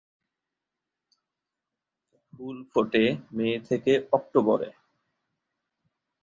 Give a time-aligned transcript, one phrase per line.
[2.33, 3.05] ফুল ফোটে
[3.33, 4.69] মে থেকে অক্টোবরে।